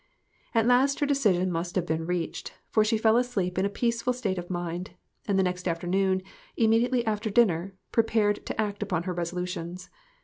At 0.55 0.65
last 0.65 0.99
her 0.99 1.05
decision 1.05 1.51
must 1.51 1.75
have 1.75 1.85
been 1.85 2.07
reached, 2.07 2.53
for 2.71 2.83
she 2.83 2.97
fell 2.97 3.17
asleep 3.17 3.59
in 3.59 3.67
a 3.67 3.69
peaceful 3.69 4.13
state 4.13 4.39
of 4.39 4.49
mind, 4.49 4.93
and 5.27 5.37
the 5.37 5.43
next 5.43 5.67
afternoon, 5.67 6.23
immediately 6.57 7.05
after 7.05 7.29
dinner, 7.29 7.75
pre 7.91 8.01
pared 8.05 8.43
to 8.47 8.59
act 8.59 8.81
upon 8.81 9.03
her 9.03 9.13
resolutions. 9.13 9.91